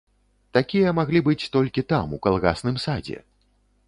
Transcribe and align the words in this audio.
Такія 0.57 0.93
маглі 0.99 1.19
быць 1.27 1.49
толькі 1.55 1.83
там, 1.93 2.15
у 2.17 2.19
калгасным 2.27 2.81
садзе! 2.87 3.19